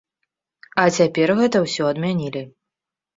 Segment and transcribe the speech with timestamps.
[0.83, 2.43] А цяпер гэта ўсё адмянілі.